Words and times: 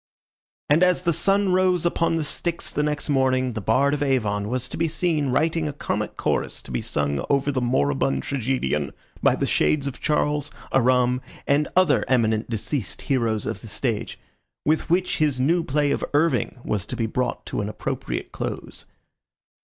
And 0.67 0.81
as 0.81 1.03
the 1.03 1.13
sun 1.13 1.49
rose 1.51 1.85
upon 1.85 2.15
the 2.15 2.23
Styx 2.23 2.71
the 2.71 2.81
next 2.81 3.07
morning 3.07 3.53
the 3.53 3.61
Bard 3.61 3.93
of 3.93 4.01
Avon 4.01 4.49
was 4.49 4.67
to 4.69 4.75
be 4.75 4.87
seen 4.87 5.29
writing 5.29 5.69
a 5.69 5.73
comic 5.73 6.17
chorus 6.17 6.63
to 6.63 6.71
be 6.71 6.81
sung 6.81 7.23
over 7.29 7.51
the 7.51 7.61
moribund 7.61 8.23
tragedian 8.23 8.93
by 9.21 9.35
the 9.35 9.45
shades 9.45 9.85
of 9.85 10.01
Charles, 10.01 10.49
Aram, 10.73 11.21
and 11.45 11.67
other 11.75 12.03
eminent 12.07 12.49
deceased 12.49 13.03
heroes 13.03 13.45
of 13.45 13.61
the 13.61 13.67
stage, 13.67 14.17
with 14.65 14.89
which 14.89 15.19
his 15.19 15.39
new 15.39 15.63
play 15.63 15.91
of 15.91 16.03
Irving 16.15 16.57
was 16.63 16.87
to 16.87 16.95
be 16.95 17.05
brought 17.05 17.45
to 17.45 17.61
an 17.61 17.69
appropriate 17.69 18.31
close. 18.31 18.87